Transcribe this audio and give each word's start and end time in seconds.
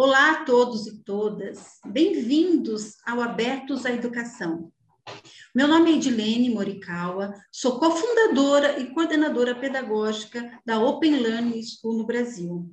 Olá 0.00 0.30
a 0.30 0.44
todos 0.44 0.86
e 0.86 1.02
todas, 1.02 1.80
bem-vindos 1.84 2.98
ao 3.04 3.20
Abertos 3.20 3.84
à 3.84 3.90
Educação. 3.90 4.70
Meu 5.52 5.66
nome 5.66 5.90
é 5.90 5.94
Edilene 5.94 6.50
Morikawa, 6.50 7.34
sou 7.50 7.80
cofundadora 7.80 8.78
e 8.78 8.94
coordenadora 8.94 9.56
pedagógica 9.56 10.56
da 10.64 10.78
Open 10.78 11.16
Learning 11.16 11.60
School 11.64 11.98
no 11.98 12.06
Brasil 12.06 12.72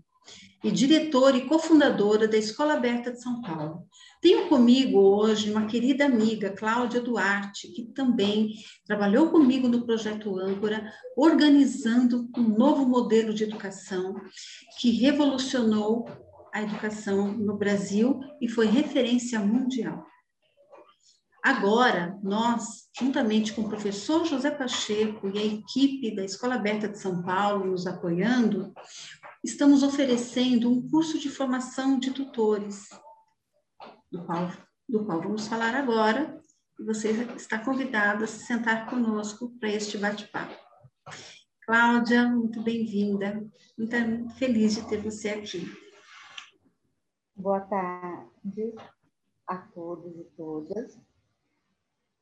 e 0.64 0.69
diretora 0.69 1.36
e 1.36 1.47
cofundadora 1.47 2.27
da 2.27 2.38
Escola 2.38 2.75
Aberta 2.75 3.11
de 3.11 3.19
São 3.19 3.42
Paulo. 3.42 3.87
Tenho 4.21 4.47
comigo 4.47 5.00
hoje 5.00 5.50
uma 5.50 5.65
querida 5.65 6.05
amiga, 6.05 6.51
Cláudia 6.51 7.01
Duarte, 7.01 7.69
que 7.69 7.86
também 7.86 8.54
trabalhou 8.86 9.32
comigo 9.32 9.68
no 9.68 9.83
projeto 9.83 10.39
Âncora, 10.39 10.92
organizando 11.18 12.29
um 12.37 12.43
novo 12.43 12.86
modelo 12.87 13.33
de 13.33 13.43
educação 13.43 14.15
que 14.79 14.92
revolucionou 14.92 16.05
a 16.55 16.61
educação 16.61 17.33
no 17.33 17.57
Brasil 17.57 18.21
e 18.39 18.47
foi 18.47 18.68
referência 18.68 19.37
mundial. 19.41 20.07
Agora, 21.43 22.18
nós, 22.23 22.87
juntamente 22.97 23.51
com 23.51 23.63
o 23.63 23.68
professor 23.68 24.25
José 24.25 24.50
Pacheco 24.50 25.27
e 25.27 25.37
a 25.37 25.43
equipe 25.43 26.15
da 26.15 26.23
Escola 26.23 26.55
Aberta 26.55 26.87
de 26.87 26.97
São 26.97 27.21
Paulo 27.23 27.65
nos 27.65 27.86
apoiando, 27.86 28.73
estamos 29.43 29.83
oferecendo 29.83 30.71
um 30.71 30.89
curso 30.89 31.19
de 31.19 31.29
formação 31.29 31.99
de 31.99 32.11
tutores, 32.11 32.88
do 34.09 34.23
qual, 34.25 34.49
do 34.88 35.05
qual 35.05 35.22
vamos 35.22 35.49
falar 35.49 35.75
agora, 35.75 36.41
e 36.80 36.83
você 36.85 37.11
está 37.35 37.59
convidado 37.59 38.23
a 38.23 38.27
se 38.27 38.45
sentar 38.45 38.89
conosco 38.89 39.53
para 39.59 39.69
este 39.69 39.97
bate-papo. 39.97 40.55
Cláudia, 41.66 42.30
muito 42.30 42.61
bem-vinda, 42.61 43.45
muito 43.77 44.30
feliz 44.35 44.75
de 44.75 44.88
ter 44.88 45.02
você 45.02 45.30
aqui. 45.30 45.84
Boa 47.38 47.59
tarde 47.59 48.73
a 49.45 49.58
todos 49.58 50.16
e 50.17 50.23
todas. 50.38 50.97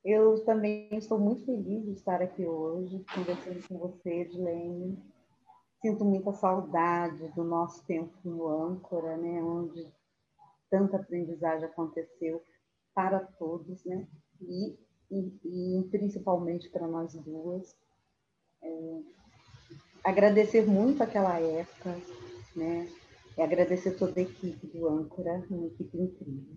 Eu 0.04 0.44
também 0.44 0.88
estou 0.90 1.20
muito 1.20 1.46
feliz 1.46 1.84
de 1.84 1.92
estar 1.92 2.20
aqui 2.20 2.44
hoje, 2.44 3.04
conversando 3.14 3.68
com 3.68 3.78
você, 3.78 4.22
Edilene. 4.22 4.98
Sinto 5.80 6.04
muita 6.04 6.32
saudade 6.32 7.28
do 7.28 7.44
nosso 7.44 7.84
tempo 7.84 8.12
no 8.24 8.48
âncora, 8.48 9.16
né, 9.16 9.40
onde 9.40 9.86
tanta 10.68 10.96
aprendizagem 10.96 11.64
aconteceu 11.64 12.42
para 12.92 13.20
todos, 13.20 13.84
né, 13.84 14.08
e, 14.40 14.76
e, 15.12 15.78
e 15.78 15.88
principalmente 15.92 16.68
para 16.70 16.88
nós 16.88 17.14
duas. 17.14 17.76
É, 18.60 19.00
agradecer 20.02 20.66
muito 20.66 21.04
aquela 21.04 21.38
época, 21.38 21.96
né, 22.56 22.88
e 23.36 23.42
agradecer 23.42 23.92
toda 23.92 24.18
a 24.18 24.22
equipe 24.22 24.66
do 24.66 24.88
Âncora, 24.88 25.44
uma 25.50 25.66
equipe 25.66 25.96
incrível. 25.98 26.56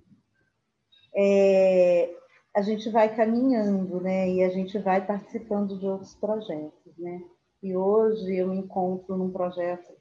É, 1.16 2.16
a 2.56 2.62
gente 2.62 2.90
vai 2.90 3.16
caminhando, 3.16 4.00
né? 4.02 4.30
E 4.30 4.44
a 4.44 4.50
gente 4.50 4.78
vai 4.80 5.06
participando 5.06 5.78
de 5.78 5.86
outros 5.86 6.16
projetos, 6.16 6.98
né? 6.98 7.24
E 7.62 7.76
hoje 7.76 8.36
eu 8.36 8.48
me 8.48 8.58
encontro 8.58 9.18
num 9.18 9.32
projeto 9.32 9.92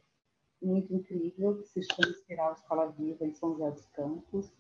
muito 0.63 0.93
incrível 0.95 1.59
que 1.59 1.69
se 1.69 1.83
chama 1.83 2.11
Espiral 2.11 2.53
Escola 2.53 2.93
Viva 2.93 3.25
em 3.25 3.35
São 3.35 3.53
José 3.53 3.71
dos 3.71 3.87
Campos, 3.87 4.53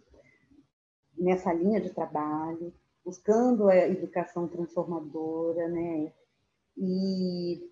nessa 1.16 1.52
linha 1.52 1.80
de 1.80 1.90
trabalho, 1.90 2.72
buscando 3.04 3.68
a 3.68 3.76
educação 3.76 4.48
transformadora, 4.48 5.68
né? 5.68 6.12
E 6.76 7.70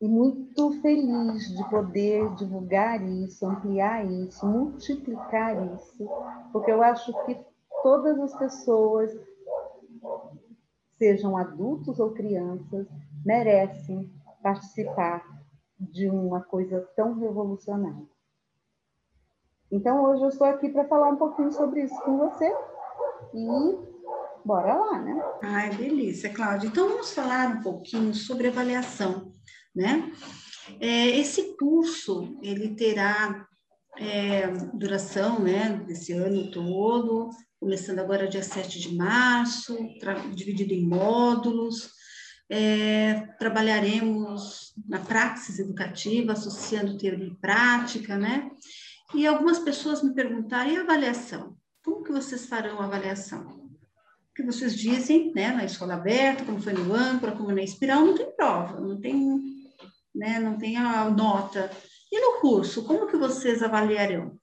e 0.00 0.08
muito 0.08 0.80
feliz 0.80 1.48
de 1.56 1.68
poder 1.68 2.32
divulgar 2.34 3.02
isso, 3.02 3.44
ampliar 3.46 4.04
isso, 4.06 4.46
multiplicar 4.46 5.56
isso, 5.74 6.08
porque 6.52 6.70
eu 6.70 6.82
acho 6.82 7.12
que 7.24 7.38
todas 7.82 8.18
as 8.20 8.34
pessoas, 8.38 9.10
sejam 10.96 11.36
adultos 11.36 11.98
ou 11.98 12.12
crianças, 12.12 12.86
merecem 13.24 14.10
participar 14.42 15.24
de 15.78 16.08
uma 16.08 16.42
coisa 16.42 16.80
tão 16.94 17.18
revolucionária. 17.18 18.06
Então, 19.70 20.04
hoje 20.04 20.22
eu 20.22 20.28
estou 20.28 20.46
aqui 20.46 20.68
para 20.68 20.88
falar 20.88 21.10
um 21.10 21.16
pouquinho 21.16 21.52
sobre 21.52 21.82
isso 21.82 22.00
com 22.02 22.16
você 22.18 22.50
e 23.34 23.78
bora 24.44 24.74
lá, 24.74 24.98
né? 24.98 25.22
Ai, 25.42 25.70
delícia, 25.70 26.32
Cláudia. 26.32 26.68
Então, 26.68 26.88
vamos 26.88 27.12
falar 27.12 27.48
um 27.48 27.62
pouquinho 27.62 28.14
sobre 28.14 28.48
avaliação 28.48 29.30
né? 29.78 30.12
É, 30.80 31.18
esse 31.18 31.56
curso, 31.56 32.38
ele 32.42 32.74
terá 32.74 33.46
é, 33.96 34.46
duração, 34.74 35.40
né, 35.40 35.82
desse 35.86 36.12
ano 36.12 36.50
todo, 36.50 37.30
começando 37.58 37.98
agora 37.98 38.28
dia 38.28 38.42
7 38.42 38.78
de 38.78 38.94
março, 38.94 39.76
dividido 40.34 40.74
em 40.74 40.86
módulos, 40.86 41.90
é, 42.50 43.26
trabalharemos 43.38 44.72
na 44.86 44.98
praxis 45.00 45.58
educativa, 45.58 46.32
associando 46.32 46.96
teoria 46.96 47.26
e 47.26 47.34
prática, 47.36 48.16
né? 48.16 48.50
E 49.14 49.26
algumas 49.26 49.58
pessoas 49.58 50.02
me 50.02 50.14
perguntaram, 50.14 50.70
e 50.70 50.76
a 50.76 50.82
avaliação? 50.82 51.56
Como 51.84 52.02
que 52.02 52.12
vocês 52.12 52.46
farão 52.46 52.80
a 52.80 52.84
avaliação? 52.84 53.46
O 53.48 54.34
que 54.34 54.42
vocês 54.42 54.74
dizem, 54.76 55.32
né, 55.34 55.50
na 55.52 55.64
escola 55.64 55.94
aberta, 55.94 56.44
como 56.44 56.60
foi 56.60 56.72
no 56.72 56.94
âncora, 56.94 57.32
como 57.32 57.50
na 57.50 57.62
espiral, 57.62 58.04
não 58.04 58.14
tem 58.14 58.30
prova, 58.36 58.80
não 58.80 59.00
tem 59.00 59.14
né? 60.18 60.38
não 60.38 60.58
tem 60.58 60.76
a 60.76 61.08
nota. 61.08 61.70
E 62.10 62.20
no 62.20 62.40
curso, 62.40 62.84
como 62.84 63.06
que 63.06 63.16
vocês 63.16 63.62
avaliarão? 63.62 64.38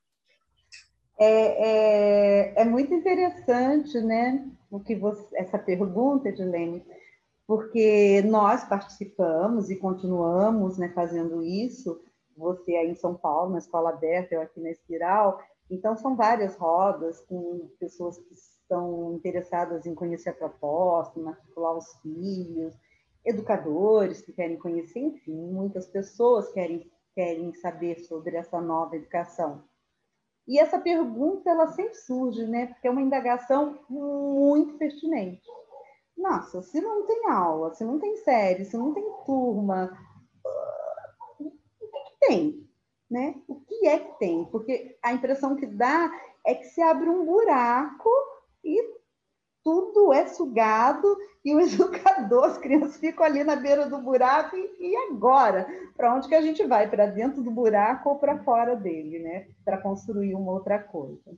É, 1.18 2.54
é, 2.58 2.62
é 2.62 2.66
muito 2.66 2.94
interessante, 2.94 4.00
né, 4.02 4.46
o 4.70 4.80
que 4.82 4.96
você, 4.96 5.26
essa 5.38 5.58
pergunta, 5.58 6.28
Edilene, 6.28 6.86
porque 7.48 8.22
nós 8.24 8.66
participamos 8.66 9.70
e 9.70 9.78
continuamos 9.78 10.78
né, 10.78 10.90
fazendo 10.90 11.42
isso, 11.42 12.02
você 12.36 12.76
aí 12.76 12.92
em 12.92 12.96
São 12.96 13.16
Paulo, 13.16 13.54
na 13.54 13.60
Escola 13.60 13.92
Aberta, 13.92 14.36
eu 14.36 14.42
aqui 14.42 14.60
na 14.60 14.72
Espiral, 14.72 15.40
então 15.70 15.96
são 15.96 16.16
várias 16.16 16.56
rodas 16.58 17.22
com 17.22 17.70
pessoas 17.80 18.18
que 18.18 18.34
estão 18.34 19.14
interessadas 19.14 19.86
em 19.86 19.96
conhecer 19.96 20.30
a 20.30 20.34
proposta, 20.34 21.20
matricular 21.20 21.78
os 21.78 21.96
filhos, 22.02 22.76
educadores 23.26 24.22
que 24.22 24.32
querem 24.32 24.58
conhecer, 24.58 25.00
enfim, 25.00 25.36
muitas 25.36 25.88
pessoas 25.88 26.52
querem, 26.52 26.90
querem 27.14 27.54
saber 27.56 28.00
sobre 28.02 28.36
essa 28.36 28.62
nova 28.62 28.96
educação. 28.96 29.64
E 30.48 30.60
essa 30.60 30.80
pergunta, 30.80 31.50
ela 31.50 31.68
sempre 31.68 31.96
surge, 31.96 32.46
né? 32.46 32.68
Porque 32.68 32.88
é 32.88 32.92
uma 32.92 33.02
indagação 33.02 33.80
muito 33.90 34.78
pertinente. 34.78 35.42
Nossa, 36.16 36.62
se 36.62 36.80
não 36.80 37.06
tem 37.06 37.28
aula, 37.30 37.74
se 37.74 37.84
não 37.84 38.00
tem 38.00 38.16
série, 38.18 38.64
se 38.64 38.78
não 38.78 38.94
tem 38.94 39.04
turma, 39.26 39.98
o 41.40 41.50
que, 41.50 41.50
que 41.50 42.28
tem? 42.28 42.70
Né? 43.10 43.42
O 43.48 43.56
que 43.56 43.88
é 43.88 44.00
que 44.00 44.20
tem? 44.20 44.46
Porque 44.46 44.98
a 45.02 45.14
impressão 45.14 45.56
que 45.56 45.66
dá 45.66 46.12
é 46.46 46.54
que 46.54 46.66
se 46.66 46.82
abre 46.82 47.10
um 47.10 47.26
buraco 47.26 48.10
e 48.64 48.82
tudo 49.66 50.14
é 50.14 50.28
sugado 50.28 51.18
e 51.44 51.56
o 51.56 51.60
educador, 51.60 52.46
as 52.46 52.58
crianças 52.60 52.98
ficam 52.98 53.26
ali 53.26 53.44
na 53.44 53.56
beira 53.56 53.90
do 53.90 53.98
buraco 53.98 54.56
e, 54.56 54.92
e 54.92 54.96
agora? 55.10 55.68
Para 55.98 56.14
onde 56.14 56.28
que 56.28 56.36
a 56.36 56.42
gente 56.42 56.64
vai? 56.64 56.88
Para 56.88 57.08
dentro 57.08 57.42
do 57.42 57.50
buraco 57.50 58.10
ou 58.10 58.20
para 58.20 58.44
fora 58.44 58.76
dele, 58.76 59.18
né? 59.18 59.48
Para 59.66 59.82
construir 59.82 60.36
uma 60.36 60.52
outra 60.52 60.78
coisa. 60.78 61.36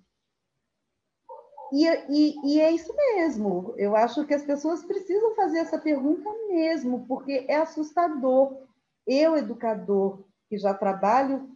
E, 1.72 1.86
e, 2.10 2.36
e, 2.44 2.62
é 2.62 2.72
isso 2.72 2.94
mesmo. 2.96 3.74
Eu 3.78 3.96
acho 3.96 4.26
que 4.26 4.34
as 4.34 4.44
pessoas 4.44 4.84
precisam 4.84 5.34
fazer 5.36 5.60
essa 5.60 5.78
pergunta 5.78 6.30
mesmo, 6.50 7.06
porque 7.08 7.46
é 7.48 7.56
assustador. 7.56 8.58
Eu, 9.06 9.38
educador, 9.38 10.24
que 10.50 10.58
já 10.58 10.74
trabalho 10.74 11.50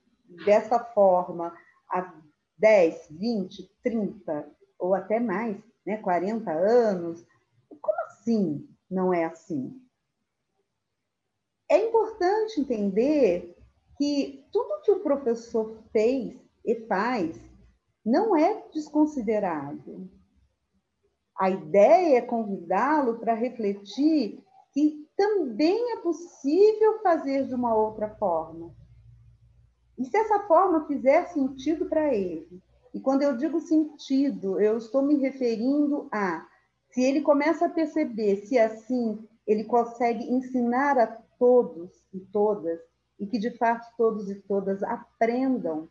dessa 0.45 0.79
forma 0.79 1.53
há 1.89 2.13
10, 2.57 3.07
20, 3.11 3.69
30 3.83 4.47
ou 4.79 4.93
até 4.93 5.19
mais, 5.19 5.57
né, 5.85 5.97
40 5.97 6.51
anos. 6.51 7.25
Como 7.81 7.97
assim 8.07 8.67
não 8.89 9.13
é 9.13 9.25
assim? 9.25 9.81
É 11.69 11.87
importante 11.87 12.59
entender 12.59 13.55
que 13.97 14.45
tudo 14.51 14.81
que 14.83 14.91
o 14.91 14.99
professor 14.99 15.77
fez 15.91 16.35
e 16.65 16.75
faz 16.87 17.39
não 18.03 18.35
é 18.35 18.63
desconsiderado. 18.73 20.09
A 21.37 21.49
ideia 21.49 22.17
é 22.17 22.21
convidá-lo 22.21 23.19
para 23.19 23.33
refletir 23.33 24.43
que 24.73 25.07
também 25.15 25.93
é 25.93 25.97
possível 25.97 27.01
fazer 27.01 27.47
de 27.47 27.55
uma 27.55 27.73
outra 27.73 28.09
forma. 28.15 28.75
E 29.97 30.05
se 30.05 30.17
essa 30.17 30.47
forma 30.47 30.87
fizer 30.87 31.27
sentido 31.27 31.85
para 31.87 32.13
ele, 32.13 32.61
e 32.93 32.99
quando 32.99 33.21
eu 33.21 33.37
digo 33.37 33.59
sentido, 33.59 34.59
eu 34.59 34.77
estou 34.77 35.01
me 35.01 35.15
referindo 35.15 36.09
a 36.11 36.47
se 36.89 37.01
ele 37.01 37.21
começa 37.21 37.65
a 37.65 37.69
perceber 37.69 38.45
se 38.45 38.59
assim 38.59 39.27
ele 39.47 39.63
consegue 39.63 40.29
ensinar 40.29 40.97
a 40.97 41.07
todos 41.39 41.89
e 42.13 42.19
todas, 42.19 42.79
e 43.19 43.25
que 43.25 43.39
de 43.39 43.57
fato 43.57 43.85
todos 43.97 44.29
e 44.29 44.35
todas 44.41 44.83
aprendam, 44.83 45.89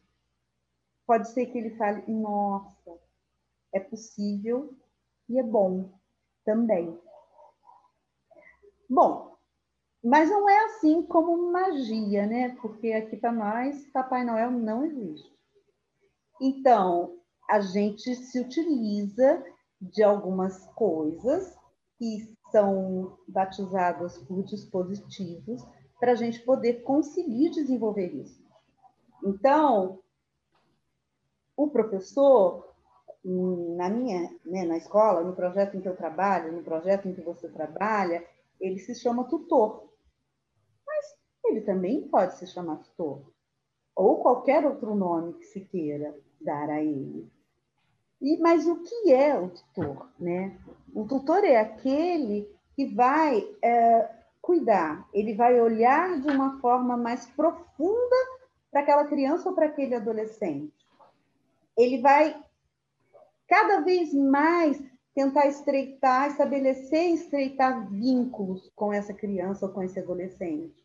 pode 1.06 1.30
ser 1.30 1.46
que 1.46 1.58
ele 1.58 1.76
fale: 1.76 2.04
nossa, 2.10 2.98
é 3.72 3.80
possível 3.80 4.74
e 5.28 5.38
é 5.38 5.42
bom 5.42 5.90
também. 6.44 6.98
Bom, 8.88 9.36
mas 10.02 10.28
não 10.28 10.48
é 10.48 10.64
assim 10.64 11.02
como 11.02 11.50
magia, 11.50 12.26
né? 12.26 12.56
Porque 12.60 12.92
aqui 12.92 13.16
para 13.16 13.32
nós, 13.32 13.86
Papai 13.92 14.24
Noel 14.24 14.50
não 14.50 14.84
existe. 14.84 15.39
Então, 16.40 17.18
a 17.48 17.60
gente 17.60 18.14
se 18.14 18.40
utiliza 18.40 19.44
de 19.80 20.02
algumas 20.02 20.66
coisas 20.74 21.54
que 21.98 22.34
são 22.50 23.18
batizadas 23.28 24.16
por 24.18 24.42
dispositivos 24.44 25.62
para 25.98 26.12
a 26.12 26.14
gente 26.14 26.40
poder 26.40 26.82
conseguir 26.82 27.50
desenvolver 27.50 28.06
isso. 28.06 28.42
Então, 29.22 30.00
o 31.54 31.68
professor, 31.68 32.72
na 33.22 33.90
minha, 33.90 34.34
né, 34.46 34.64
na 34.64 34.78
escola, 34.78 35.22
no 35.22 35.36
projeto 35.36 35.76
em 35.76 35.80
que 35.82 35.88
eu 35.88 35.96
trabalho, 35.96 36.52
no 36.52 36.62
projeto 36.62 37.06
em 37.06 37.14
que 37.14 37.20
você 37.20 37.50
trabalha, 37.50 38.26
ele 38.58 38.78
se 38.78 38.94
chama 38.94 39.28
tutor. 39.28 39.90
Mas 40.86 41.04
ele 41.44 41.60
também 41.60 42.08
pode 42.08 42.38
se 42.38 42.46
chamar 42.46 42.76
tutor. 42.76 43.30
Ou 43.94 44.22
qualquer 44.22 44.64
outro 44.64 44.94
nome 44.94 45.34
que 45.34 45.44
se 45.44 45.60
queira 45.60 46.18
dar 46.40 46.68
a 46.70 46.82
ele. 46.82 47.30
E, 48.20 48.36
mas 48.38 48.66
o 48.66 48.82
que 48.82 49.12
é 49.12 49.38
o 49.38 49.48
tutor? 49.48 50.08
Né? 50.18 50.56
O 50.94 51.06
tutor 51.06 51.44
é 51.44 51.58
aquele 51.58 52.48
que 52.74 52.86
vai 52.86 53.46
é, 53.62 54.10
cuidar, 54.40 55.08
ele 55.12 55.34
vai 55.34 55.60
olhar 55.60 56.20
de 56.20 56.28
uma 56.28 56.58
forma 56.60 56.96
mais 56.96 57.26
profunda 57.26 58.16
para 58.70 58.80
aquela 58.80 59.04
criança 59.04 59.48
ou 59.48 59.54
para 59.54 59.66
aquele 59.66 59.94
adolescente. 59.94 60.72
Ele 61.76 62.00
vai 62.00 62.36
cada 63.48 63.80
vez 63.80 64.14
mais 64.14 64.80
tentar 65.14 65.46
estreitar, 65.46 66.28
estabelecer 66.28 67.10
e 67.10 67.14
estreitar 67.14 67.90
vínculos 67.90 68.70
com 68.76 68.92
essa 68.92 69.12
criança 69.12 69.66
ou 69.66 69.72
com 69.72 69.82
esse 69.82 69.98
adolescente. 69.98 70.84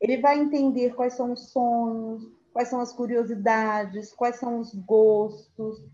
Ele 0.00 0.18
vai 0.18 0.38
entender 0.38 0.94
quais 0.94 1.14
são 1.14 1.32
os 1.32 1.50
sonhos, 1.50 2.22
quais 2.54 2.68
são 2.68 2.80
as 2.80 2.92
curiosidades, 2.92 4.12
quais 4.12 4.36
são 4.36 4.60
os 4.60 4.72
gostos, 4.72 5.84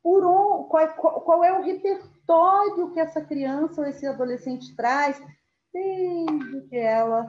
por 0.00 0.24
um, 0.24 0.62
qual, 0.68 0.88
qual 1.20 1.44
é 1.44 1.58
o 1.58 1.62
repertório 1.62 2.92
que 2.92 3.00
essa 3.00 3.20
criança 3.20 3.80
ou 3.80 3.86
esse 3.86 4.06
adolescente 4.06 4.74
traz 4.76 5.20
desde 5.72 6.60
que 6.68 6.76
ela 6.76 7.28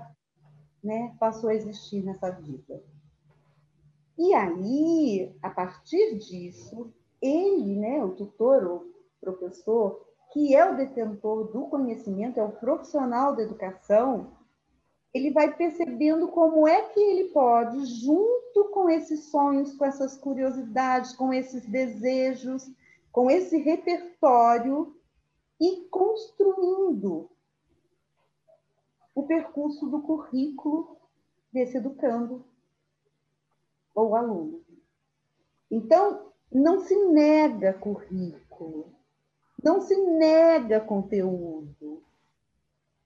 né, 0.83 1.13
passou 1.19 1.49
a 1.49 1.55
existir 1.55 2.03
nessa 2.03 2.29
vida. 2.29 2.83
E 4.17 4.31
aí, 4.35 5.35
a 5.41 5.49
partir 5.49 6.19
disso, 6.19 6.93
ele, 7.19 7.75
né, 7.75 8.03
o 8.03 8.11
tutor, 8.11 8.63
o 8.63 8.93
professor, 9.19 10.05
que 10.31 10.55
é 10.55 10.69
o 10.69 10.77
detentor 10.77 11.51
do 11.51 11.65
conhecimento, 11.65 12.39
é 12.39 12.43
o 12.43 12.51
profissional 12.51 13.35
da 13.35 13.41
educação, 13.41 14.31
ele 15.13 15.31
vai 15.31 15.53
percebendo 15.53 16.27
como 16.29 16.67
é 16.67 16.81
que 16.89 16.99
ele 16.99 17.25
pode, 17.29 17.85
junto 17.85 18.65
com 18.71 18.89
esses 18.89 19.25
sonhos, 19.25 19.73
com 19.75 19.85
essas 19.85 20.17
curiosidades, 20.17 21.13
com 21.13 21.33
esses 21.33 21.65
desejos, 21.65 22.69
com 23.11 23.29
esse 23.29 23.57
repertório, 23.57 24.95
e 25.59 25.87
construindo 25.91 27.29
o 29.13 29.23
percurso 29.23 29.85
do 29.87 30.01
currículo 30.01 30.97
desse 31.53 31.77
educando 31.77 32.43
ou 33.93 34.15
aluno. 34.15 34.63
Então, 35.69 36.31
não 36.51 36.79
se 36.79 36.95
nega 36.95 37.73
currículo, 37.73 38.91
não 39.63 39.81
se 39.81 39.95
nega 39.95 40.79
conteúdo. 40.79 42.01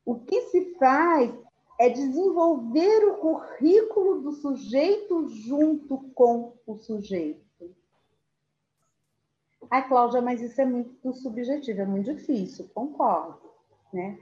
O 0.05 0.15
que 0.19 0.41
se 0.43 0.75
faz 0.75 1.33
é 1.79 1.89
desenvolver 1.89 3.05
o 3.05 3.17
currículo 3.17 4.21
do 4.21 4.31
sujeito 4.31 5.27
junto 5.27 5.97
com 6.13 6.53
o 6.65 6.75
sujeito. 6.75 7.45
Ah, 9.69 9.81
Cláudia, 9.81 10.21
mas 10.21 10.41
isso 10.41 10.59
é 10.61 10.65
muito 10.65 11.13
subjetivo, 11.13 11.81
é 11.81 11.85
muito 11.85 12.13
difícil, 12.13 12.69
concordo, 12.73 13.41
né? 13.91 14.19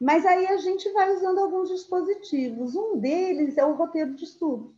Mas 0.00 0.24
aí 0.24 0.46
a 0.46 0.56
gente 0.58 0.90
vai 0.92 1.14
usando 1.16 1.38
alguns 1.38 1.68
dispositivos. 1.68 2.76
Um 2.76 2.98
deles 2.98 3.58
é 3.58 3.64
o 3.64 3.74
roteiro 3.74 4.14
de 4.14 4.24
estudo. 4.24 4.74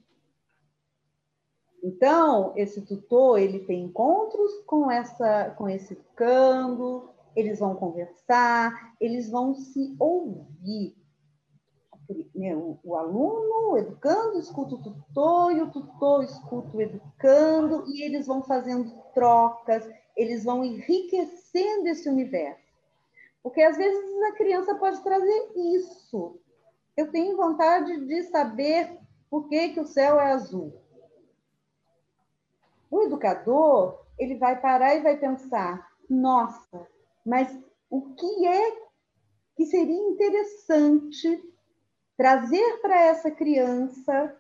Então, 1.83 2.53
esse 2.57 2.83
tutor, 2.83 3.39
ele 3.39 3.61
tem 3.61 3.85
encontros 3.85 4.51
com 4.67 4.91
essa 4.91 5.51
com 5.57 5.69
esse 5.69 5.97
cando, 6.15 7.09
eles 7.35 7.59
vão 7.59 7.75
conversar, 7.75 8.95
eles 9.01 9.31
vão 9.31 9.55
se 9.55 9.95
ouvir. 9.99 11.00
O, 12.11 12.79
o, 12.83 12.97
aluno, 12.97 13.73
o 13.73 13.79
educando, 13.79 14.39
escuta 14.39 14.75
o 14.75 14.83
tutor, 14.83 15.53
e 15.53 15.63
o 15.63 15.71
tutor 15.71 16.25
escuta 16.25 16.77
o 16.77 16.81
educando, 16.81 17.85
e 17.87 18.03
eles 18.03 18.27
vão 18.27 18.43
fazendo 18.43 18.91
trocas, 19.15 19.89
eles 20.17 20.43
vão 20.43 20.65
enriquecendo 20.65 21.87
esse 21.87 22.09
universo. 22.09 22.61
Porque 23.43 23.63
às 23.63 23.77
vezes 23.77 24.23
a 24.25 24.33
criança 24.33 24.75
pode 24.75 25.01
trazer 25.03 25.53
isso. 25.57 26.39
Eu 26.97 27.11
tenho 27.11 27.37
vontade 27.37 28.05
de 28.07 28.25
saber 28.25 28.99
por 29.31 29.49
que, 29.49 29.71
que 29.71 29.81
o 29.81 29.87
céu 29.87 30.21
é 30.21 30.33
azul. 30.33 30.75
O 32.91 33.03
educador, 33.03 34.05
ele 34.19 34.37
vai 34.37 34.61
parar 34.61 34.97
e 34.97 35.03
vai 35.03 35.17
pensar: 35.17 35.89
nossa, 36.09 36.87
mas 37.25 37.57
o 37.89 38.15
que 38.15 38.47
é 38.47 38.91
que 39.57 39.67
seria 39.67 39.97
interessante 39.97 41.50
trazer 42.21 42.83
para 42.83 43.01
essa 43.07 43.31
criança 43.31 44.37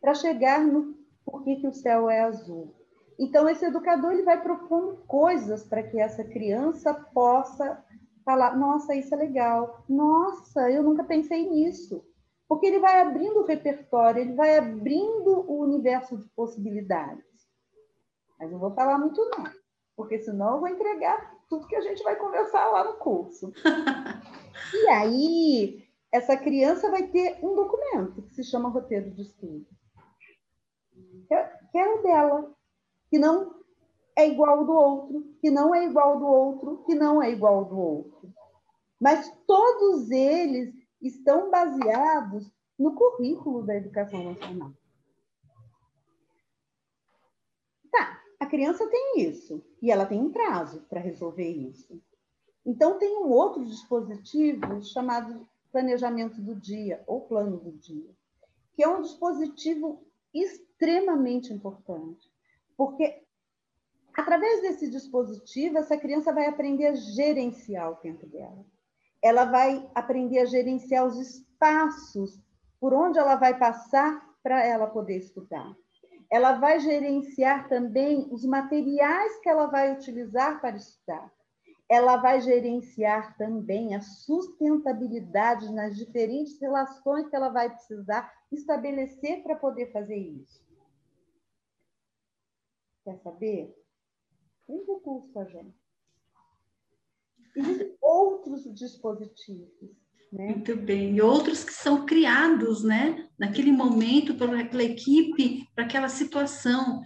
para 0.00 0.14
chegar 0.14 0.64
no 0.64 0.96
por 1.26 1.44
que, 1.44 1.56
que 1.56 1.66
o 1.66 1.74
céu 1.74 2.08
é 2.08 2.20
azul? 2.20 2.74
Então, 3.18 3.46
esse 3.50 3.66
educador 3.66 4.12
ele 4.12 4.22
vai 4.22 4.42
propondo 4.42 4.96
coisas 5.06 5.62
para 5.62 5.82
que 5.82 6.00
essa 6.00 6.24
criança 6.24 6.94
possa 7.12 7.84
falar: 8.24 8.56
nossa, 8.56 8.94
isso 8.94 9.14
é 9.14 9.18
legal, 9.18 9.84
nossa, 9.86 10.70
eu 10.70 10.82
nunca 10.82 11.04
pensei 11.04 11.50
nisso. 11.50 12.02
Porque 12.48 12.64
ele 12.64 12.78
vai 12.78 13.02
abrindo 13.02 13.40
o 13.40 13.46
repertório, 13.46 14.22
ele 14.22 14.32
vai 14.32 14.56
abrindo 14.56 15.44
o 15.46 15.60
universo 15.60 16.16
de 16.16 16.26
possibilidades. 16.30 17.26
Mas 18.38 18.50
não 18.50 18.58
vou 18.58 18.74
falar 18.74 18.96
muito, 18.96 19.22
não, 19.36 19.44
porque 19.94 20.18
senão 20.18 20.54
eu 20.54 20.60
vou 20.60 20.68
entregar 20.68 21.30
tudo 21.46 21.68
que 21.68 21.76
a 21.76 21.82
gente 21.82 22.02
vai 22.02 22.16
conversar 22.16 22.70
lá 22.70 22.84
no 22.84 22.94
curso. 22.94 23.52
e 24.72 24.88
aí, 24.88 25.91
essa 26.12 26.36
criança 26.36 26.90
vai 26.90 27.08
ter 27.08 27.38
um 27.42 27.54
documento 27.56 28.22
que 28.22 28.34
se 28.34 28.44
chama 28.44 28.68
roteiro 28.68 29.10
de 29.10 29.22
estudo, 29.22 29.66
que 31.26 31.78
é 31.78 31.88
o 31.88 32.02
dela 32.02 32.54
que 33.08 33.18
não 33.18 33.62
é 34.14 34.28
igual 34.28 34.58
ao 34.58 34.66
do 34.66 34.72
outro, 34.72 35.36
que 35.40 35.50
não 35.50 35.74
é 35.74 35.86
igual 35.86 36.10
ao 36.10 36.18
do 36.18 36.26
outro, 36.26 36.84
que 36.84 36.94
não 36.94 37.22
é 37.22 37.30
igual 37.30 37.54
ao 37.56 37.64
do 37.64 37.78
outro. 37.78 38.34
Mas 39.00 39.32
todos 39.46 40.10
eles 40.10 40.74
estão 41.00 41.50
baseados 41.50 42.52
no 42.78 42.94
currículo 42.94 43.64
da 43.64 43.74
educação 43.74 44.22
nacional. 44.22 44.72
Tá, 47.90 48.20
a 48.38 48.46
criança 48.46 48.86
tem 48.88 49.20
isso 49.22 49.64
e 49.80 49.90
ela 49.90 50.06
tem 50.06 50.20
um 50.20 50.30
prazo 50.30 50.82
para 50.88 51.00
resolver 51.00 51.48
isso. 51.48 52.00
Então 52.64 52.98
tem 52.98 53.16
um 53.16 53.30
outro 53.30 53.64
dispositivo 53.64 54.82
chamado 54.82 55.48
planejamento 55.72 56.40
do 56.40 56.54
dia 56.54 57.02
ou 57.06 57.22
plano 57.22 57.56
do 57.56 57.72
dia, 57.72 58.10
que 58.74 58.84
é 58.84 58.88
um 58.88 59.00
dispositivo 59.00 60.06
extremamente 60.32 61.52
importante. 61.52 62.30
Porque 62.76 63.22
através 64.14 64.60
desse 64.60 64.90
dispositivo, 64.90 65.78
essa 65.78 65.96
criança 65.96 66.32
vai 66.32 66.46
aprender 66.46 66.86
a 66.86 66.94
gerenciar 66.94 67.90
o 67.90 67.96
tempo 67.96 68.26
dela. 68.26 68.64
Ela 69.22 69.44
vai 69.46 69.88
aprender 69.94 70.40
a 70.40 70.44
gerenciar 70.44 71.06
os 71.06 71.16
espaços 71.16 72.38
por 72.78 72.92
onde 72.92 73.18
ela 73.18 73.36
vai 73.36 73.58
passar 73.58 74.28
para 74.42 74.64
ela 74.64 74.86
poder 74.86 75.16
estudar. 75.16 75.74
Ela 76.30 76.54
vai 76.54 76.80
gerenciar 76.80 77.68
também 77.68 78.26
os 78.30 78.44
materiais 78.44 79.38
que 79.40 79.48
ela 79.48 79.66
vai 79.66 79.92
utilizar 79.92 80.60
para 80.60 80.76
estudar. 80.76 81.30
Ela 81.92 82.16
vai 82.16 82.40
gerenciar 82.40 83.36
também 83.36 83.94
a 83.94 84.00
sustentabilidade 84.00 85.70
nas 85.70 85.94
diferentes 85.94 86.58
relações 86.58 87.28
que 87.28 87.36
ela 87.36 87.50
vai 87.50 87.68
precisar 87.68 88.32
estabelecer 88.50 89.42
para 89.42 89.56
poder 89.56 89.92
fazer 89.92 90.16
isso. 90.16 90.64
Quer 93.04 93.18
saber? 93.18 93.76
Tem 94.66 94.78
recurso 94.86 95.38
a 95.38 95.44
gente. 95.44 95.76
Outros 98.00 98.64
dispositivos 98.72 99.68
Né? 100.32 100.46
Muito 100.46 100.74
bem. 100.74 101.16
E 101.16 101.20
outros 101.20 101.62
que 101.62 101.74
são 101.74 102.06
criados, 102.06 102.82
né, 102.82 103.28
naquele 103.38 103.70
momento 103.70 104.34
pela, 104.34 104.64
pela 104.64 104.82
equipe, 104.82 105.68
para 105.74 105.84
aquela 105.84 106.08
situação. 106.08 107.02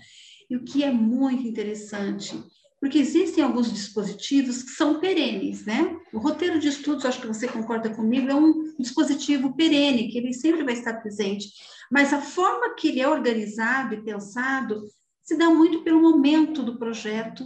E 0.49 0.57
o 0.57 0.63
que 0.63 0.85
é 0.85 0.93
muito 0.93 1.43
interessante, 1.43 2.41
porque 2.81 2.99
existem 2.99 3.43
alguns 3.43 3.73
dispositivos 3.73 4.63
que 4.63 4.71
são 4.71 5.01
perenes, 5.01 5.65
né? 5.65 5.97
O 6.13 6.19
roteiro 6.19 6.59
de 6.59 6.69
estudos, 6.69 7.05
acho 7.05 7.21
que 7.21 7.27
você 7.27 7.49
concorda 7.49 7.91
comigo, 7.91 8.31
é 8.31 8.35
um 8.35 8.75
dispositivo 8.79 9.55
perene, 9.57 10.09
que 10.09 10.19
ele 10.19 10.33
sempre 10.33 10.63
vai 10.63 10.75
estar 10.75 10.95
presente, 11.01 11.49
mas 11.91 12.13
a 12.13 12.21
forma 12.21 12.75
que 12.75 12.89
ele 12.89 13.01
é 13.01 13.09
organizado 13.09 13.95
e 13.95 14.03
pensado 14.03 14.83
se 15.23 15.37
dá 15.37 15.51
muito 15.51 15.83
pelo 15.83 16.01
momento 16.01 16.63
do 16.63 16.79
projeto, 16.79 17.45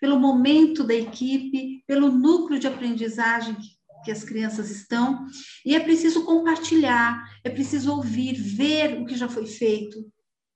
pelo 0.00 0.20
momento 0.20 0.84
da 0.84 0.94
equipe, 0.94 1.82
pelo 1.86 2.10
núcleo 2.10 2.58
de 2.58 2.66
aprendizagem 2.66 3.56
que 4.04 4.10
as 4.10 4.24
crianças 4.24 4.68
estão, 4.70 5.24
e 5.64 5.74
é 5.74 5.80
preciso 5.80 6.24
compartilhar, 6.24 7.22
é 7.44 7.48
preciso 7.48 7.92
ouvir, 7.92 8.34
ver 8.34 9.00
o 9.00 9.06
que 9.06 9.16
já 9.16 9.28
foi 9.28 9.46
feito, 9.46 10.04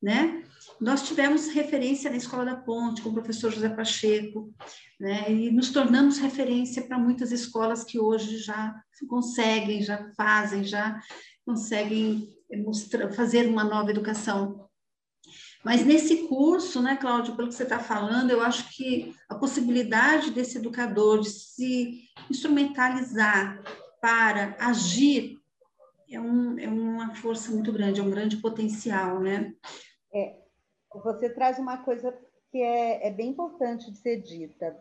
né? 0.03 0.43
Nós 0.81 1.03
tivemos 1.03 1.49
referência 1.49 2.11
na 2.11 2.17
Escola 2.17 2.45
da 2.45 2.57
Ponte 2.57 3.01
com 3.01 3.09
o 3.09 3.15
professor 3.15 3.51
José 3.51 3.69
Pacheco, 3.69 4.53
né? 5.01 5.31
E 5.33 5.51
nos 5.51 5.71
tornamos 5.71 6.19
referência 6.19 6.83
para 6.83 6.99
muitas 6.99 7.33
escolas 7.33 7.83
que 7.83 7.99
hoje 7.99 8.39
já 8.39 8.75
conseguem, 9.09 9.83
já 9.83 10.11
fazem, 10.15 10.65
já 10.65 11.01
conseguem 11.47 12.29
mostrar, 12.65 13.11
fazer 13.13 13.49
uma 13.49 13.65
nova 13.65 13.91
educação. 13.91 14.69
Mas 15.65 15.85
nesse 15.85 16.29
curso, 16.29 16.81
né, 16.81 16.95
Cláudio, 16.95 17.35
pelo 17.35 17.49
que 17.49 17.55
você 17.55 17.65
está 17.65 17.79
falando, 17.79 18.31
eu 18.31 18.41
acho 18.41 18.71
que 18.77 19.15
a 19.29 19.35
possibilidade 19.35 20.31
desse 20.31 20.59
educador 20.59 21.21
de 21.21 21.31
se 21.31 22.05
instrumentalizar 22.31 23.63
para 24.01 24.57
agir 24.61 25.41
é, 26.09 26.21
um, 26.21 26.59
é 26.59 26.69
uma 26.69 27.15
força 27.17 27.51
muito 27.51 27.73
grande, 27.73 27.99
é 27.99 28.03
um 28.03 28.11
grande 28.11 28.37
potencial, 28.37 29.19
né? 29.19 29.53
É, 30.15 30.46
você 31.03 31.29
traz 31.31 31.59
uma 31.59 31.79
coisa 31.79 32.17
que 32.51 32.59
é, 32.59 33.07
é 33.07 33.11
bem 33.11 33.31
importante 33.31 33.91
de 33.91 33.99
ser 33.99 34.23
dita. 34.23 34.77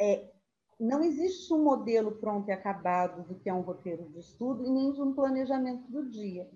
É, 0.00 0.30
não 0.78 1.02
existe 1.02 1.52
um 1.52 1.62
modelo 1.62 2.12
pronto 2.12 2.48
e 2.48 2.52
acabado 2.52 3.26
do 3.26 3.34
que 3.34 3.48
é 3.48 3.54
um 3.54 3.60
roteiro 3.60 4.04
de 4.10 4.20
estudo 4.20 4.64
e 4.64 4.70
nem 4.70 4.92
de 4.92 5.02
um 5.02 5.12
planejamento 5.12 5.90
do 5.90 6.08
dia. 6.08 6.48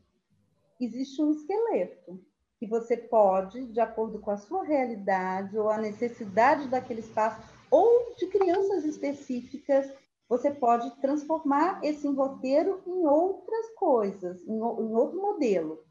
Existe 0.81 1.21
um 1.23 1.33
esqueleto 1.33 2.21
que 2.59 2.67
você 2.67 2.97
pode, 2.97 3.67
de 3.67 3.81
acordo 3.81 4.21
com 4.21 4.31
a 4.31 4.37
sua 4.37 4.63
realidade 4.63 5.59
ou 5.59 5.69
a 5.69 5.79
necessidade 5.79 6.69
daquele 6.69 7.01
espaço, 7.01 7.43
ou 7.71 8.15
de 8.17 8.27
crianças 8.29 8.85
específicas, 8.85 9.93
você 10.29 10.51
pode 10.51 10.91
transformar 11.01 11.83
esse 11.83 12.07
roteiro 12.07 12.81
em 12.87 13.07
outras 13.07 13.71
coisas, 13.75 14.47
em, 14.47 14.55
em 14.55 14.61
outro 14.95 15.21
modelo 15.21 15.83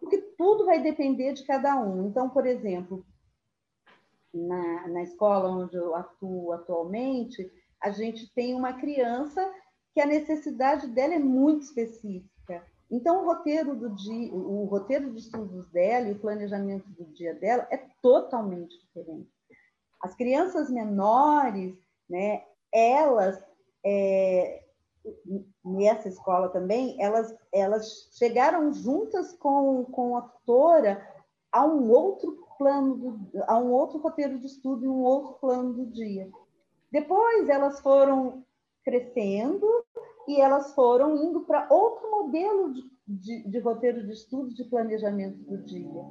porque 0.00 0.18
tudo 0.36 0.64
vai 0.64 0.82
depender 0.82 1.34
de 1.34 1.44
cada 1.44 1.78
um. 1.78 2.08
Então, 2.08 2.30
por 2.30 2.46
exemplo, 2.46 3.04
na, 4.32 4.88
na 4.88 5.02
escola 5.02 5.48
onde 5.48 5.76
eu 5.76 5.94
atuo 5.94 6.52
atualmente, 6.52 7.50
a 7.80 7.90
gente 7.90 8.32
tem 8.34 8.54
uma 8.54 8.72
criança 8.72 9.40
que 9.92 10.00
a 10.00 10.06
necessidade 10.06 10.86
dela 10.88 11.14
é 11.14 11.18
muito 11.18 11.62
específica. 11.62 12.64
Então, 12.90 13.22
o 13.22 13.26
roteiro 13.26 13.76
do 13.76 13.94
dia, 13.94 14.32
o 14.32 14.64
roteiro 14.64 15.12
de 15.12 15.20
estudos 15.20 15.70
dela 15.70 16.08
e 16.08 16.12
o 16.12 16.18
planejamento 16.18 16.88
do 16.88 17.04
dia 17.12 17.34
dela 17.34 17.66
é 17.70 17.76
totalmente 18.02 18.76
diferente. 18.80 19.30
As 20.02 20.14
crianças 20.14 20.70
menores, 20.70 21.76
né, 22.08 22.42
elas 22.72 23.40
é, 23.84 24.64
nessa 25.64 26.08
escola 26.08 26.48
também, 26.48 27.00
elas, 27.00 27.34
elas 27.52 28.08
chegaram 28.12 28.72
juntas 28.72 29.32
com, 29.34 29.84
com 29.84 30.16
a 30.16 30.22
tutora 30.22 31.06
a 31.52 31.64
um 31.64 31.90
outro 31.90 32.46
plano, 32.58 32.96
do, 32.96 33.42
a 33.46 33.58
um 33.58 33.72
outro 33.72 33.98
roteiro 33.98 34.38
de 34.38 34.46
estudo 34.46 34.84
e 34.84 34.88
um 34.88 35.02
outro 35.02 35.34
plano 35.40 35.72
do 35.72 35.86
dia. 35.86 36.30
Depois 36.90 37.48
elas 37.48 37.80
foram 37.80 38.44
crescendo 38.84 39.66
e 40.28 40.40
elas 40.40 40.74
foram 40.74 41.16
indo 41.16 41.40
para 41.40 41.66
outro 41.70 42.10
modelo 42.10 42.72
de, 42.72 42.82
de, 43.06 43.48
de 43.48 43.58
roteiro 43.58 44.04
de 44.04 44.12
estudo, 44.12 44.54
de 44.54 44.64
planejamento 44.64 45.38
do 45.38 45.58
dia. 45.58 46.04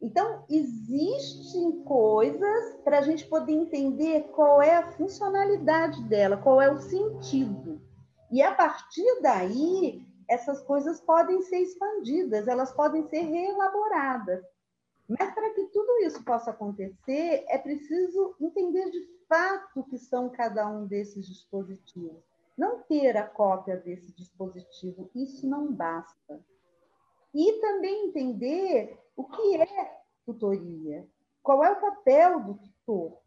Então, 0.00 0.44
existem 0.48 1.82
coisas 1.82 2.76
para 2.84 2.98
a 2.98 3.02
gente 3.02 3.26
poder 3.26 3.52
entender 3.52 4.28
qual 4.34 4.62
é 4.62 4.76
a 4.76 4.92
funcionalidade 4.92 6.00
dela, 6.04 6.36
qual 6.36 6.62
é 6.62 6.70
o 6.70 6.78
sentido. 6.78 7.80
E 8.30 8.42
a 8.42 8.54
partir 8.54 9.20
daí, 9.22 10.06
essas 10.28 10.62
coisas 10.62 11.00
podem 11.00 11.40
ser 11.42 11.58
expandidas, 11.60 12.46
elas 12.46 12.72
podem 12.72 13.06
ser 13.08 13.22
reelaboradas. 13.22 14.44
Mas 15.08 15.32
para 15.34 15.50
que 15.54 15.64
tudo 15.68 15.98
isso 16.00 16.22
possa 16.22 16.50
acontecer, 16.50 17.44
é 17.48 17.56
preciso 17.56 18.36
entender 18.38 18.90
de 18.90 19.08
fato 19.26 19.80
o 19.80 19.84
que 19.84 19.98
são 19.98 20.28
cada 20.28 20.68
um 20.68 20.86
desses 20.86 21.26
dispositivos. 21.26 22.22
Não 22.56 22.82
ter 22.82 23.16
a 23.16 23.26
cópia 23.26 23.76
desse 23.76 24.12
dispositivo, 24.12 25.10
isso 25.14 25.48
não 25.48 25.72
basta. 25.72 26.44
E 27.34 27.60
também 27.60 28.08
entender 28.08 28.98
o 29.16 29.24
que 29.24 29.56
é 29.56 30.00
tutoria, 30.26 31.08
qual 31.42 31.64
é 31.64 31.70
o 31.70 31.80
papel 31.80 32.40
do 32.40 32.54
tutor. 32.54 33.18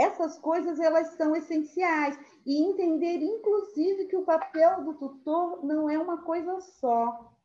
Essas 0.00 0.38
coisas 0.38 0.80
elas 0.80 1.08
são 1.08 1.36
essenciais 1.36 2.18
e 2.46 2.56
entender, 2.62 3.22
inclusive, 3.22 4.06
que 4.06 4.16
o 4.16 4.24
papel 4.24 4.82
do 4.82 4.94
tutor 4.94 5.62
não 5.62 5.90
é 5.90 5.98
uma 5.98 6.22
coisa 6.22 6.58
só. 6.58 7.36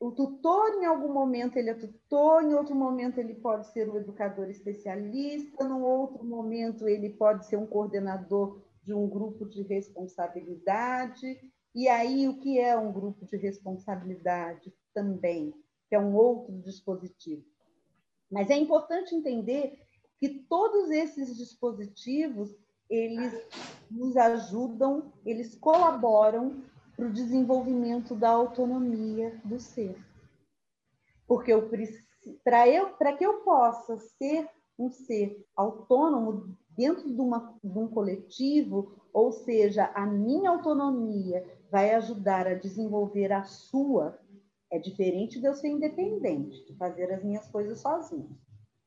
O 0.00 0.10
tutor, 0.10 0.74
em 0.74 0.84
algum 0.84 1.12
momento, 1.12 1.56
ele 1.56 1.70
é 1.70 1.74
tutor, 1.74 2.42
em 2.42 2.54
outro 2.54 2.74
momento, 2.74 3.18
ele 3.18 3.36
pode 3.36 3.68
ser 3.68 3.88
um 3.88 3.96
educador 3.96 4.50
especialista, 4.50 5.62
num 5.62 5.84
outro 5.84 6.24
momento, 6.24 6.88
ele 6.88 7.10
pode 7.10 7.46
ser 7.46 7.56
um 7.56 7.68
coordenador 7.68 8.60
de 8.82 8.92
um 8.92 9.08
grupo 9.08 9.46
de 9.46 9.62
responsabilidade. 9.62 11.40
E 11.72 11.88
aí, 11.88 12.26
o 12.26 12.40
que 12.40 12.58
é 12.58 12.76
um 12.76 12.92
grupo 12.92 13.24
de 13.24 13.36
responsabilidade 13.36 14.74
também, 14.92 15.54
que 15.88 15.94
é 15.94 16.00
um 16.00 16.16
outro 16.16 16.52
dispositivo. 16.62 17.44
Mas 18.28 18.50
é 18.50 18.56
importante 18.56 19.14
entender 19.14 19.83
que 20.18 20.28
todos 20.48 20.90
esses 20.90 21.36
dispositivos 21.36 22.54
eles 22.88 23.32
nos 23.90 24.16
ajudam, 24.16 25.12
eles 25.24 25.54
colaboram 25.54 26.62
para 26.96 27.06
o 27.06 27.12
desenvolvimento 27.12 28.14
da 28.14 28.30
autonomia 28.30 29.40
do 29.44 29.58
ser. 29.58 29.96
Porque 31.26 31.52
para 32.42 32.68
eu, 32.68 32.90
para 32.90 33.16
que 33.16 33.24
eu 33.24 33.42
possa 33.42 33.98
ser 33.98 34.48
um 34.78 34.90
ser 34.90 35.44
autônomo 35.56 36.56
dentro 36.76 37.12
de, 37.12 37.20
uma, 37.20 37.56
de 37.62 37.78
um 37.78 37.88
coletivo, 37.88 38.92
ou 39.12 39.32
seja, 39.32 39.86
a 39.94 40.06
minha 40.06 40.50
autonomia 40.50 41.44
vai 41.70 41.94
ajudar 41.94 42.46
a 42.46 42.54
desenvolver 42.54 43.32
a 43.32 43.44
sua, 43.44 44.18
é 44.70 44.78
diferente 44.78 45.40
de 45.40 45.46
eu 45.46 45.54
ser 45.54 45.68
independente, 45.68 46.64
de 46.66 46.76
fazer 46.76 47.12
as 47.12 47.22
minhas 47.22 47.46
coisas 47.48 47.80
sozinho. 47.80 48.36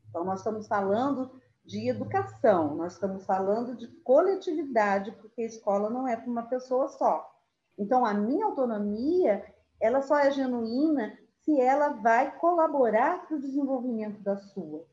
Então, 0.10 0.24
nós 0.24 0.40
estamos 0.40 0.68
falando 0.68 1.32
de 1.66 1.90
educação, 1.90 2.76
nós 2.76 2.94
estamos 2.94 3.26
falando 3.26 3.76
de 3.76 3.88
coletividade, 4.04 5.12
porque 5.14 5.42
a 5.42 5.46
escola 5.46 5.90
não 5.90 6.08
é 6.08 6.16
para 6.16 6.30
uma 6.30 6.44
pessoa 6.44 6.88
só. 6.88 7.30
Então, 7.78 8.06
a 8.06 8.14
minha 8.14 8.46
autonomia, 8.46 9.46
ela 9.80 10.02
só 10.02 10.18
é 10.18 10.32
genuína 10.32 11.18
se 11.44 11.60
ela 11.60 11.90
vai 11.90 12.38
colaborar 12.40 13.28
para 13.28 13.38
o 13.38 13.42
desenvolvimento 13.42 14.22
da 14.22 14.38
sua. 14.38 14.86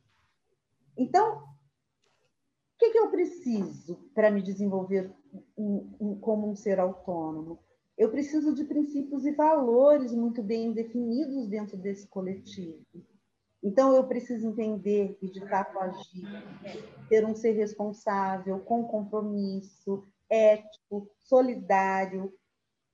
Então, 0.97 1.39
o 1.39 2.79
que, 2.79 2.91
que 2.91 2.99
eu 2.99 3.11
preciso 3.11 3.97
para 4.15 4.31
me 4.31 4.43
desenvolver 4.43 5.13
como 6.21 6.51
um 6.51 6.57
ser 6.57 6.81
autônomo? 6.81 7.59
Eu 7.97 8.11
preciso 8.11 8.53
de 8.53 8.65
princípios 8.65 9.25
e 9.25 9.33
valores 9.33 10.13
muito 10.13 10.43
bem 10.43 10.73
definidos 10.73 11.49
dentro 11.49 11.77
desse 11.77 12.09
coletivo. 12.09 12.85
Então, 13.65 13.97
eu 13.97 14.07
preciso 14.07 14.47
entender 14.47 15.17
e, 15.23 15.27
de 15.27 15.41
fato, 15.49 15.79
agir, 15.79 16.29
ser 17.09 17.25
um 17.25 17.35
ser 17.35 17.53
responsável, 17.53 18.61
com 18.61 18.85
compromisso, 18.85 20.07
ético, 20.29 21.11
solidário. 21.21 22.31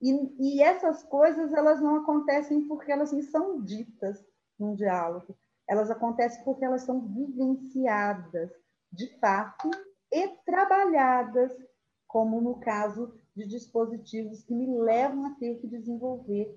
E, 0.01 0.13
e 0.39 0.63
essas 0.63 1.03
coisas, 1.03 1.53
elas 1.53 1.81
não 1.81 1.97
acontecem 1.97 2.69
porque 2.69 2.93
elas 2.93 3.13
me 3.13 3.25
são 3.25 3.61
ditas 3.61 4.25
num 4.57 4.77
diálogo. 4.77 5.37
Elas 5.69 5.91
acontecem 5.91 6.45
porque 6.45 6.65
elas 6.65 6.83
são 6.83 7.01
vivenciadas, 7.01 8.53
de 8.93 9.19
fato, 9.19 9.69
e 10.13 10.29
trabalhadas, 10.47 11.53
como 12.07 12.41
no 12.41 12.61
caso 12.61 13.13
de 13.35 13.45
dispositivos 13.45 14.45
que 14.45 14.55
me 14.55 14.67
levam 14.79 15.27
a 15.27 15.35
ter 15.35 15.57
que 15.61 15.67
desenvolver 15.67 16.57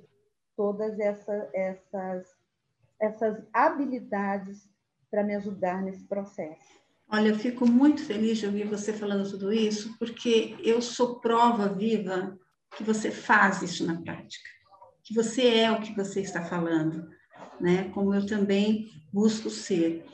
todas 0.55 0.99
essa, 0.99 1.49
essas 1.51 2.42
essas 3.03 3.43
habilidades 3.51 4.69
para 5.11 5.23
me 5.23 5.35
ajudar 5.35 5.81
nesse 5.81 6.05
processo. 6.05 6.81
Olha, 7.09 7.29
eu 7.29 7.37
fico 7.37 7.67
muito 7.67 8.03
feliz 8.03 8.37
de 8.37 8.45
ouvir 8.45 8.65
você 8.65 8.93
falando 8.93 9.29
tudo 9.29 9.51
isso, 9.51 9.95
porque 9.99 10.55
eu 10.63 10.81
sou 10.81 11.19
prova 11.19 11.67
viva 11.67 12.39
que 12.77 12.83
você 12.83 13.11
faz 13.11 13.61
isso 13.61 13.85
na 13.85 14.01
prática, 14.01 14.49
que 15.03 15.13
você 15.13 15.47
é 15.47 15.71
o 15.71 15.81
que 15.81 15.93
você 15.93 16.21
está 16.21 16.43
falando, 16.45 17.07
né? 17.59 17.89
Como 17.89 18.15
eu 18.15 18.25
também 18.25 18.89
busco 19.11 19.49
ser. 19.49 20.05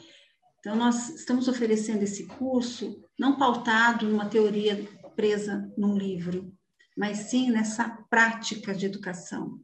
Então, 0.59 0.75
nós 0.75 1.09
estamos 1.09 1.47
oferecendo 1.47 2.03
esse 2.03 2.25
curso 2.25 3.01
não 3.17 3.37
pautado 3.37 4.09
numa 4.09 4.25
teoria 4.25 4.85
presa 5.15 5.71
num 5.77 5.95
livro, 5.95 6.51
mas 6.97 7.29
sim 7.29 7.51
nessa 7.51 7.87
prática 8.09 8.73
de 8.73 8.87
educação, 8.87 9.61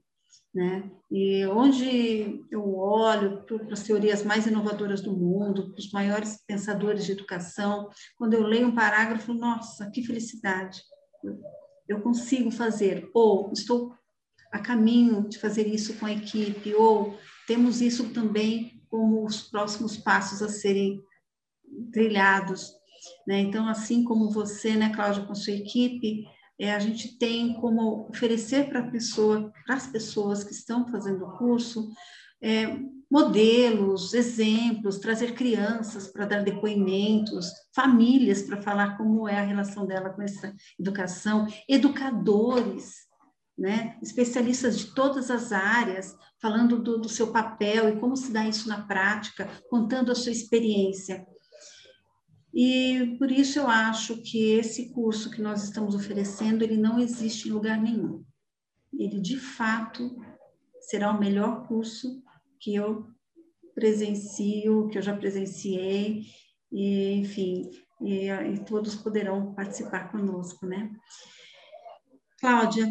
né? 0.55 0.89
E 1.12 1.45
onde 1.47 2.41
eu 2.50 2.77
olho 2.77 3.43
para 3.43 3.74
as 3.74 3.83
teorias 3.83 4.24
mais 4.24 4.47
inovadoras 4.47 5.01
do 5.01 5.12
mundo, 5.12 5.71
para 5.71 5.79
os 5.79 5.91
maiores 5.91 6.41
pensadores 6.47 7.05
de 7.05 7.12
educação, 7.12 7.89
quando 8.17 8.35
eu 8.35 8.43
leio 8.43 8.69
um 8.69 8.75
parágrafo, 8.75 9.33
nossa, 9.33 9.91
que 9.91 10.01
felicidade! 10.01 10.81
Eu 11.88 12.01
consigo 12.01 12.50
fazer, 12.50 13.09
ou 13.13 13.51
estou 13.51 13.93
a 14.51 14.59
caminho 14.59 15.27
de 15.27 15.38
fazer 15.38 15.67
isso 15.67 15.95
com 15.95 16.05
a 16.05 16.13
equipe, 16.13 16.74
ou 16.74 17.17
temos 17.45 17.81
isso 17.81 18.09
também 18.13 18.81
como 18.89 19.25
os 19.25 19.43
próximos 19.43 19.97
passos 19.97 20.41
a 20.41 20.47
serem 20.47 21.03
trilhados. 21.91 22.71
Né? 23.27 23.39
Então, 23.41 23.67
assim 23.67 24.05
como 24.05 24.31
você, 24.31 24.75
né, 24.75 24.93
Cláudia, 24.95 25.25
com 25.25 25.35
sua 25.35 25.53
equipe, 25.53 26.25
é, 26.59 26.74
a 26.74 26.79
gente 26.79 27.17
tem 27.17 27.53
como 27.55 28.07
oferecer 28.09 28.69
para 28.69 28.89
pessoa, 28.89 29.51
as 29.67 29.88
pessoas 29.88 30.43
que 30.43 30.53
estão 30.53 30.88
fazendo 30.88 31.25
o 31.25 31.38
curso, 31.38 31.89
é, 32.41 32.77
modelos, 33.12 34.13
exemplos, 34.13 35.00
trazer 35.00 35.33
crianças 35.33 36.07
para 36.07 36.25
dar 36.25 36.43
depoimentos, 36.43 37.51
famílias 37.74 38.41
para 38.41 38.62
falar 38.62 38.97
como 38.97 39.27
é 39.27 39.38
a 39.38 39.43
relação 39.43 39.85
dela 39.85 40.09
com 40.09 40.21
essa 40.21 40.53
educação, 40.79 41.47
educadores, 41.69 43.05
né, 43.57 43.97
especialistas 44.01 44.77
de 44.77 44.93
todas 44.93 45.31
as 45.31 45.51
áreas, 45.51 46.15
falando 46.41 46.81
do, 46.81 46.97
do 46.97 47.07
seu 47.07 47.31
papel 47.31 47.89
e 47.89 48.00
como 48.00 48.17
se 48.17 48.31
dá 48.31 48.45
isso 48.45 48.67
na 48.67 48.85
prática, 48.85 49.50
contando 49.69 50.12
a 50.12 50.15
sua 50.15 50.31
experiência. 50.31 51.25
E 52.55 53.17
por 53.19 53.29
isso 53.29 53.59
eu 53.59 53.67
acho 53.67 54.15
que 54.21 54.51
esse 54.51 54.93
curso 54.93 55.29
que 55.29 55.41
nós 55.41 55.62
estamos 55.65 55.93
oferecendo, 55.93 56.63
ele 56.63 56.77
não 56.77 56.97
existe 56.97 57.50
em 57.50 57.51
lugar 57.51 57.77
nenhum. 57.77 58.24
Ele, 58.97 59.19
de 59.19 59.38
fato, 59.38 60.15
será 60.79 61.12
o 61.12 61.19
melhor 61.19 61.67
curso 61.67 62.24
que 62.57 62.74
eu 62.74 63.07
presencio, 63.74 64.88
que 64.88 64.97
eu 64.97 65.01
já 65.01 65.13
presenciei, 65.13 66.24
e, 66.71 67.12
enfim, 67.15 67.69
e, 68.00 68.29
e 68.29 68.63
todos 68.63 68.95
poderão 68.95 69.53
participar 69.53 70.09
conosco, 70.09 70.65
né? 70.65 70.93
Cláudia, 72.39 72.88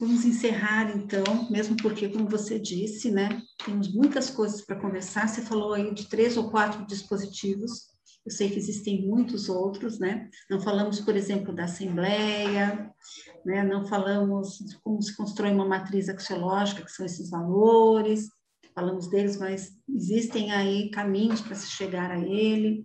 vamos 0.00 0.24
encerrar 0.24 0.96
então, 0.96 1.50
mesmo 1.50 1.76
porque, 1.76 2.08
como 2.08 2.26
você 2.26 2.58
disse, 2.58 3.10
né, 3.10 3.42
temos 3.62 3.92
muitas 3.92 4.30
coisas 4.30 4.62
para 4.62 4.80
conversar. 4.80 5.28
Você 5.28 5.42
falou 5.42 5.74
aí 5.74 5.92
de 5.92 6.08
três 6.08 6.38
ou 6.38 6.50
quatro 6.50 6.86
dispositivos 6.86 7.91
eu 8.24 8.30
sei 8.30 8.48
que 8.50 8.58
existem 8.58 9.06
muitos 9.06 9.48
outros, 9.48 9.98
né? 9.98 10.28
Não 10.48 10.60
falamos, 10.60 11.00
por 11.00 11.16
exemplo, 11.16 11.52
da 11.52 11.64
Assembleia, 11.64 12.92
né? 13.44 13.64
não 13.64 13.84
falamos 13.84 14.58
de 14.58 14.78
como 14.80 15.02
se 15.02 15.16
constrói 15.16 15.50
uma 15.50 15.66
matriz 15.66 16.08
axiológica, 16.08 16.84
que 16.84 16.92
são 16.92 17.04
esses 17.04 17.30
valores, 17.30 18.28
falamos 18.74 19.08
deles, 19.08 19.36
mas 19.36 19.76
existem 19.88 20.52
aí 20.52 20.90
caminhos 20.90 21.40
para 21.40 21.56
se 21.56 21.66
chegar 21.70 22.10
a 22.12 22.18
ele. 22.18 22.84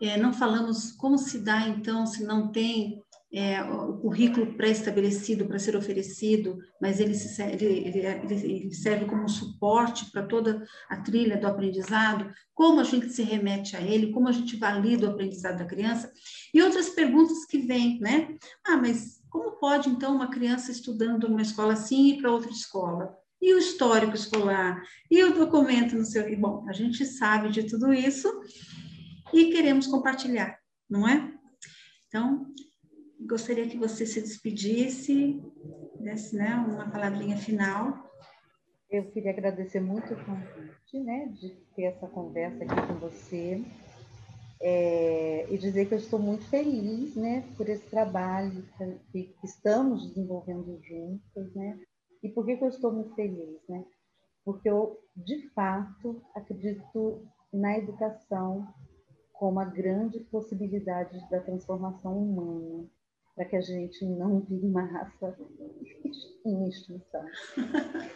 É, 0.00 0.16
não 0.16 0.32
falamos 0.32 0.92
como 0.92 1.18
se 1.18 1.38
dá, 1.38 1.66
então, 1.66 2.06
se 2.06 2.22
não 2.24 2.52
tem 2.52 3.02
é, 3.32 3.62
o 3.62 3.98
currículo 3.98 4.54
pré-estabelecido 4.54 5.46
para 5.46 5.58
ser 5.58 5.76
oferecido, 5.76 6.58
mas 6.80 6.98
ele, 6.98 7.14
se, 7.14 7.42
ele, 7.42 7.64
ele, 7.64 7.98
ele, 8.00 8.74
serve 8.74 9.04
como 9.04 9.28
suporte 9.28 10.10
para 10.10 10.26
toda 10.26 10.64
a 10.88 10.96
trilha 11.02 11.36
do 11.36 11.46
aprendizado, 11.46 12.32
como 12.54 12.80
a 12.80 12.84
gente 12.84 13.10
se 13.10 13.22
remete 13.22 13.76
a 13.76 13.82
ele, 13.82 14.12
como 14.12 14.28
a 14.28 14.32
gente 14.32 14.56
valida 14.56 15.06
o 15.06 15.10
aprendizado 15.10 15.58
da 15.58 15.66
criança, 15.66 16.10
e 16.54 16.62
outras 16.62 16.88
perguntas 16.88 17.44
que 17.44 17.58
vêm, 17.58 18.00
né? 18.00 18.36
Ah, 18.66 18.78
mas 18.78 19.18
como 19.28 19.58
pode, 19.58 19.90
então, 19.90 20.14
uma 20.16 20.30
criança 20.30 20.72
estudando 20.72 21.28
numa 21.28 21.42
escola 21.42 21.74
assim 21.74 22.14
ir 22.14 22.20
para 22.20 22.32
outra 22.32 22.50
escola? 22.50 23.14
E 23.40 23.54
o 23.54 23.58
histórico 23.58 24.14
escolar? 24.14 24.82
E 25.10 25.22
o 25.22 25.34
documento 25.34 25.94
no 25.94 26.04
seu... 26.04 26.24
Bom, 26.38 26.64
a 26.68 26.72
gente 26.72 27.04
sabe 27.04 27.50
de 27.50 27.64
tudo 27.64 27.92
isso 27.92 28.28
e 29.32 29.52
queremos 29.52 29.86
compartilhar, 29.86 30.58
não 30.88 31.06
é? 31.06 31.32
Então, 32.08 32.46
gostaria 33.26 33.68
que 33.68 33.76
você 33.76 34.06
se 34.06 34.20
despedisse, 34.20 35.42
desse 35.98 36.36
né, 36.36 36.54
uma 36.54 36.90
palavrinha 36.90 37.36
final. 37.36 38.06
Eu 38.90 39.10
queria 39.10 39.32
agradecer 39.32 39.80
muito 39.80 40.14
o 40.14 40.24
convite, 40.24 41.00
né, 41.00 41.26
de 41.26 41.50
ter 41.74 41.84
essa 41.84 42.06
conversa 42.06 42.64
aqui 42.64 42.86
com 42.86 42.94
você 42.94 43.62
é, 44.60 45.46
e 45.52 45.58
dizer 45.58 45.86
que 45.86 45.94
eu 45.94 45.98
estou 45.98 46.18
muito 46.18 46.44
feliz, 46.48 47.14
né, 47.14 47.44
por 47.56 47.68
esse 47.68 47.86
trabalho 47.86 48.64
que, 49.12 49.24
que 49.24 49.46
estamos 49.46 50.08
desenvolvendo 50.08 50.80
juntos, 50.82 51.54
né. 51.54 51.78
E 52.22 52.28
por 52.28 52.46
que, 52.46 52.56
que 52.56 52.64
eu 52.64 52.68
estou 52.68 52.92
muito 52.92 53.14
feliz, 53.14 53.60
né? 53.68 53.84
Porque 54.44 54.68
eu, 54.68 54.98
de 55.14 55.48
fato, 55.50 56.20
acredito 56.34 57.22
na 57.52 57.78
educação 57.78 58.66
como 59.32 59.60
a 59.60 59.64
grande 59.64 60.18
possibilidade 60.24 61.16
da 61.30 61.38
transformação 61.40 62.18
humana 62.18 62.88
para 63.38 63.44
que 63.44 63.54
a 63.54 63.60
gente 63.60 64.04
não 64.04 64.40
vire 64.40 64.66
uma 64.66 64.82
raça 64.82 65.36
em 66.44 66.68
extinção. 66.68 67.24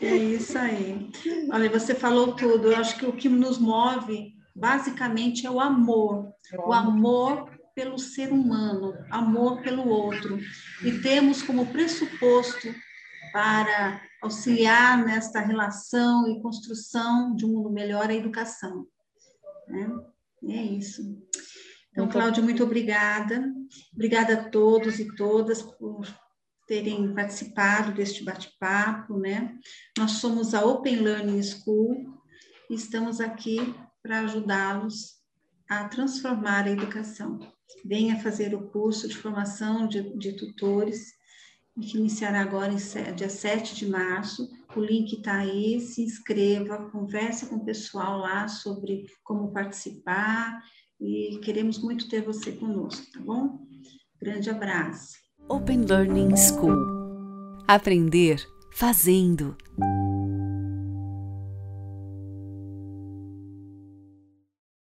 É 0.00 0.14
isso 0.14 0.56
aí. 0.56 1.10
Olha, 1.50 1.68
você 1.68 1.92
falou 1.92 2.32
tudo. 2.36 2.70
Eu 2.70 2.76
acho 2.76 2.96
que 2.96 3.04
o 3.04 3.12
que 3.12 3.28
nos 3.28 3.58
move, 3.58 4.32
basicamente, 4.54 5.44
é 5.44 5.50
o 5.50 5.58
amor. 5.58 6.32
O 6.64 6.72
amor 6.72 7.50
pelo 7.74 7.98
ser 7.98 8.32
humano, 8.32 8.94
amor 9.10 9.60
pelo 9.60 9.88
outro. 9.88 10.38
E 10.84 11.00
temos 11.00 11.42
como 11.42 11.66
pressuposto 11.66 12.68
para 13.32 14.00
auxiliar 14.22 15.04
nesta 15.04 15.40
relação 15.40 16.28
e 16.28 16.40
construção 16.40 17.34
de 17.34 17.44
um 17.44 17.48
mundo 17.48 17.70
melhor 17.70 18.08
a 18.08 18.14
educação. 18.14 18.86
Né? 19.66 19.90
É 20.44 20.62
isso. 20.62 21.02
Então, 21.92 22.08
Cláudia, 22.08 22.42
muito 22.42 22.62
obrigada. 22.62 23.52
Obrigada 23.92 24.34
a 24.34 24.48
todos 24.50 24.98
e 24.98 25.14
todas 25.16 25.62
por 25.62 26.06
terem 26.66 27.14
participado 27.14 27.92
deste 27.92 28.22
bate-papo, 28.22 29.18
né? 29.18 29.58
Nós 29.96 30.12
somos 30.12 30.54
a 30.54 30.64
Open 30.64 30.96
Learning 30.96 31.42
School 31.42 32.22
e 32.70 32.74
estamos 32.74 33.20
aqui 33.20 33.74
para 34.02 34.20
ajudá-los 34.20 35.16
a 35.68 35.88
transformar 35.88 36.66
a 36.66 36.70
educação. 36.70 37.38
Venha 37.84 38.22
fazer 38.22 38.54
o 38.54 38.68
curso 38.68 39.08
de 39.08 39.16
formação 39.16 39.88
de, 39.88 40.16
de 40.18 40.32
tutores, 40.32 41.12
que 41.80 41.96
iniciará 41.96 42.40
agora 42.40 42.72
em 42.72 43.14
dia 43.14 43.30
7 43.30 43.74
de 43.74 43.86
março. 43.86 44.48
O 44.76 44.80
link 44.80 45.14
está 45.14 45.36
aí, 45.38 45.80
se 45.80 46.02
inscreva, 46.02 46.90
converse 46.90 47.46
com 47.46 47.56
o 47.56 47.64
pessoal 47.64 48.18
lá 48.18 48.46
sobre 48.46 49.06
como 49.24 49.52
participar 49.52 50.60
e 51.00 51.38
queremos 51.42 51.78
muito 51.78 52.08
ter 52.08 52.22
você 52.22 52.52
conosco, 52.52 53.06
tá 53.12 53.20
bom? 53.20 53.60
Grande 54.20 54.50
abraço. 54.50 55.16
Open 55.48 55.82
Learning 55.84 56.36
School. 56.36 56.76
Aprender 57.66 58.44
fazendo. 58.72 59.56